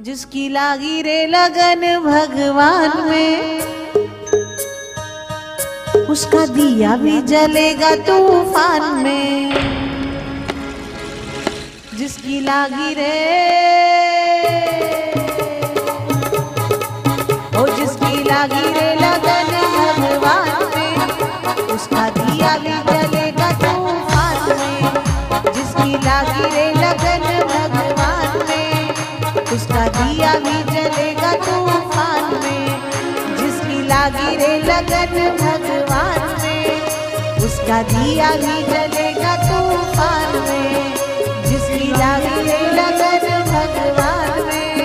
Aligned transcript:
जिसकी 0.00 0.48
लागी 0.48 1.02
रे 1.02 1.26
लगन 1.26 1.82
भगवान 2.04 3.08
में। 3.08 3.60
उसका 6.06 6.46
दिया 6.46 6.96
भी 6.96 7.22
जलेगा 7.22 7.94
तूफ़ान 7.96 8.82
में। 9.04 9.54
जिसकी 11.94 12.40
लागी 12.40 12.94
रे 12.94 13.14
ओ 17.58 17.66
जिसकी 17.66 18.24
लागी 18.24 18.66
रे 18.72 18.94
लगन 18.94 19.52
भगवान 19.76 20.68
में। 20.76 20.96
उसका 21.74 22.08
दिया 22.08 22.56
भी 22.58 22.76
जलेगा 22.92 23.50
तूफ़ान 23.52 24.58
में। 24.58 24.92
जिसकी 25.52 25.92
लागी 26.04 26.56
रे 26.56 26.70
लगन 26.74 27.35
लगन 34.90 35.36
भगवान 35.36 36.42
में। 36.42 36.80
उसका 37.36 37.82
दिया 37.82 38.30
भी 38.30 38.56
जलेगा 38.62 39.36
तूफ़ान 39.36 40.32
में। 40.38 40.94
जिसकी 41.44 41.88
लागी 41.92 42.52
लगन 42.76 43.26
भगवान 43.52 44.42
में। 44.46 44.76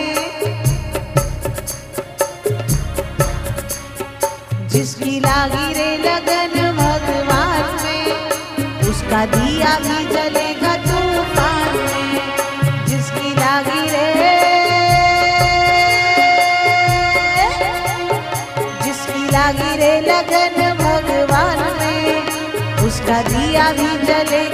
जिसकी 4.67 5.19
लागी 5.19 5.73
रे 5.73 5.97
लगन 5.97 6.71
भगवान 6.71 7.83
में। 7.83 8.29
उसका 8.89 9.25
दिया 9.25 9.79
भी 9.79 10.00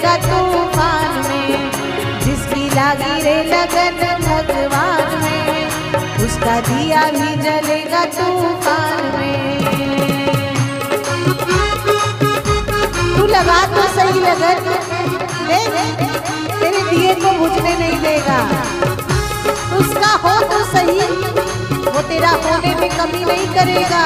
जलेगा 0.07 0.15
तूफ़ान 0.23 1.15
में, 1.21 1.71
जिसकी 2.21 2.67
लागी 2.69 3.15
रे 3.21 3.35
लगन 3.43 3.97
भगवान 4.21 5.09
में, 5.23 5.67
उसका 6.25 6.59
दिया 6.67 7.01
भी 7.11 7.35
जलेगा 7.41 8.03
तूफ़ान 8.15 9.01
में। 9.15 9.65
तू 13.17 13.25
लगा 13.27 13.59
तो 13.75 13.83
सही 13.95 14.19
लगन 14.19 14.63
देख 15.49 15.75
तेरे 16.53 16.81
दिए 16.89 17.13
को 17.15 17.31
बुझने 17.39 17.75
नहीं 17.75 17.99
देगा। 18.01 18.39
उसका 19.79 20.13
हो 20.23 20.39
तो 20.45 20.63
सही, 20.71 20.99
वो 21.85 22.01
तेरा 22.09 22.31
होने 22.45 22.75
में 22.79 22.89
कमी 22.89 23.25
नहीं 23.25 23.47
करेगा। 23.55 24.05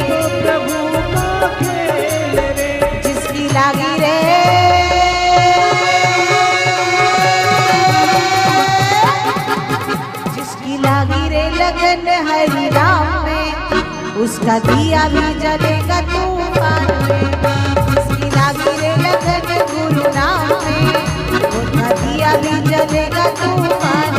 तो 0.02 0.18
प्रभु 0.28 0.78
का 1.14 1.48
खेल 1.48 2.38
रे। 2.58 3.02
जिसकी 3.02 3.44
लागी 3.46 3.92
रे। 4.00 4.18
जिसकी 10.34 10.78
लागी 10.78 11.28
रे 11.28 11.50
लगन 11.50 12.06
हरि 12.28 12.68
राम 12.68 13.24
में 13.24 13.48
उसका 14.16 14.58
दिया 14.58 15.08
भी 15.08 15.26
जलेगा 15.40 16.00
तूफ़ान 16.00 16.86
में। 17.04 17.24
जिसकी 17.86 18.30
लागी 18.30 18.80
रे 18.80 18.92
लगन 18.96 19.48
गुरु 19.72 20.14
नाम 20.14 20.48
में 20.48 20.94
उसका 21.48 21.88
दिया 21.94 22.36
भी 22.36 22.54
जलेगा 22.68 23.26
तूफ़ान 23.26 24.13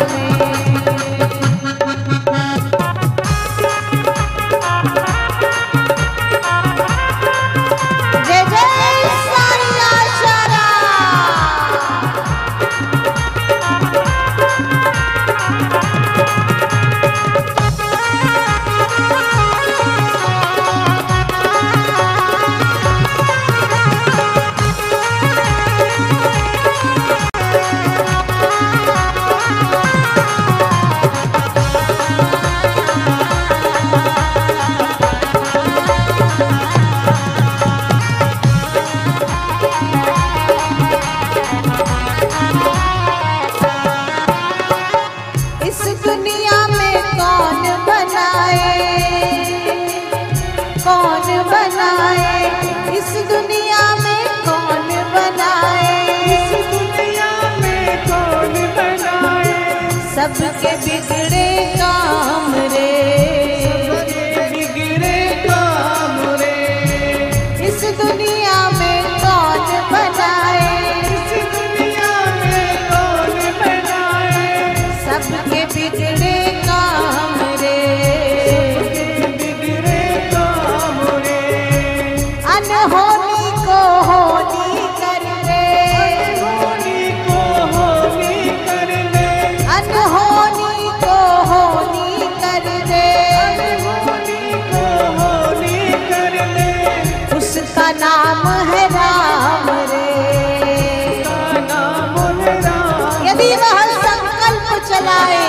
चलाए 104.96 105.48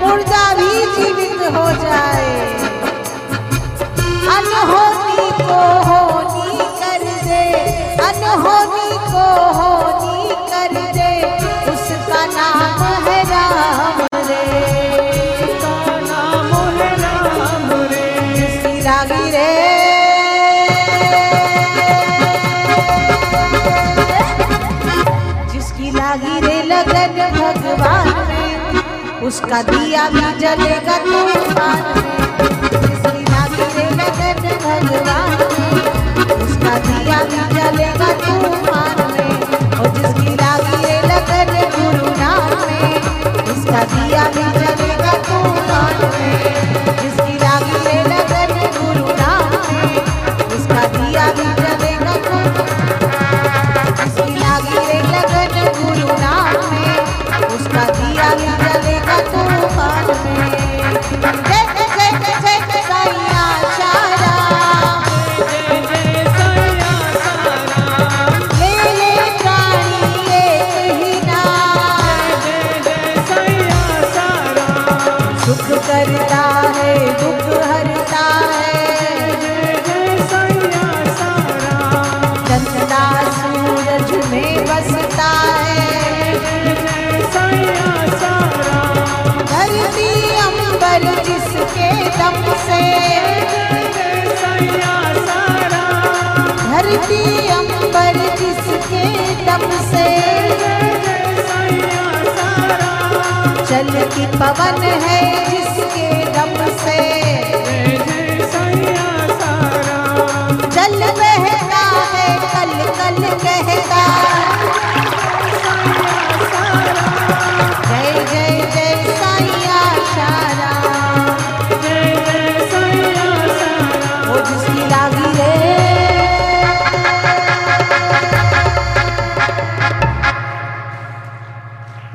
मुर्दा 0.00 0.42
भी 0.54 0.70
जीवित 0.92 1.40
हो 1.54 1.64
जाए। 1.80 2.28
अनहोनी 4.34 5.26
को 5.40 5.58
होनी 5.88 6.68
कर 6.80 7.04
दे 7.26 7.42
अनहोनी 8.06 8.88
को 9.08 9.26
होनी 9.58 10.30
कर 10.52 10.78
दे 10.96 11.10
उसका 11.72 12.22
नाम 12.36 12.82
है 13.08 13.18
राम 13.32 14.00
रे। 14.28 14.40
नाम 16.06 16.54
है 16.78 16.90
राम 17.02 17.68
रे। 17.92 18.80
रागी 18.88 19.30
रे। 19.36 19.46
जिसकी 25.52 25.90
लागी 25.90 26.40
रे 26.46 26.62
लगन 26.72 27.16
भगवान 27.38 28.37
उसका 29.28 29.60
दिया 29.62 30.08
भी 30.10 30.20
जलेगा 30.40 30.96
तो 31.04 31.18
में 33.96 34.07
अंबर 97.56 98.18
दम 99.46 99.64
से 99.90 100.06
चल 103.68 103.90
पवन 104.38 104.82
है 105.06 105.20
जिसके 105.50 106.08
दम 106.36 106.54
से। 106.84 107.27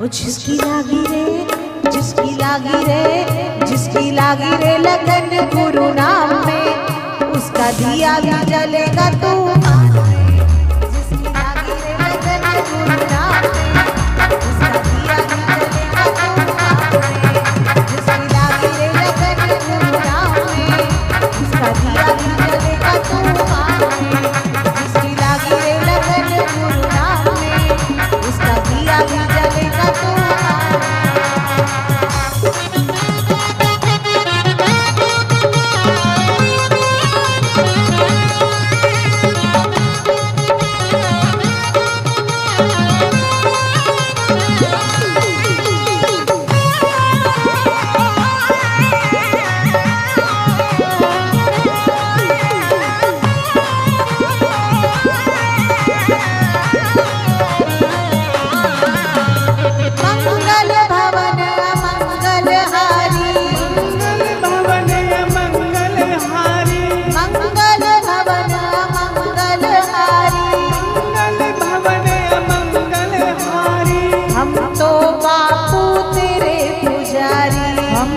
ओ 0.02 0.06
जिसकी 0.06 0.52
लागी 0.52 1.00
रे, 1.06 1.90
जिसकी 1.90 2.34
लागी 2.36 2.78
रे, 2.84 3.66
जिसकी 3.66 4.10
लागी 4.10 4.50
रे 4.64 4.76
लगन 4.78 5.30
गुरु 5.54 5.84
नाम 5.94 6.34
में, 6.46 7.30
उसका 7.30 7.70
दिया 7.72 8.18
भी 8.20 8.42
जलेगा 8.44 9.10
तू। 9.22 9.63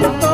Santo. 0.01 0.26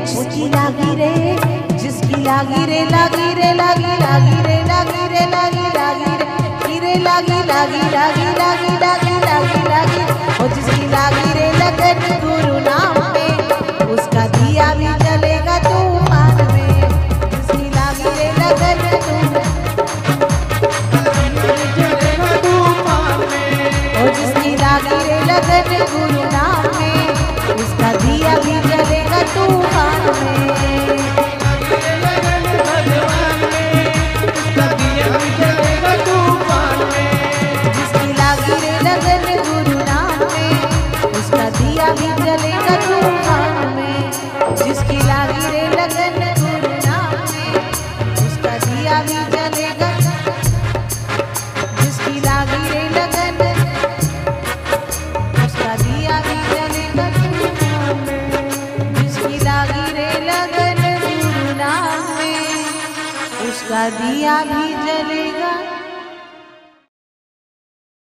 जिसकी 0.00 0.48
लागी 0.48 0.94
रे 0.96 1.10
जिसकी 1.78 2.22
लागी 2.24 2.64
रे 2.66 2.80
लागी 2.90 3.28
रे, 3.38 3.52
लागी 3.60 3.92
लागी 4.02 4.36
रे 4.46 4.56
लागी 4.70 5.02
रे, 5.12 5.24
लागी 5.34 5.66
लागी 5.76 6.78
रे 6.84 6.94
लागी 7.04 7.38
लागी 7.50 7.82
लागी 7.92 8.26
लागी 8.38 8.70
लागी 8.82 9.16
लागी 9.26 9.60
लागी 9.68 9.91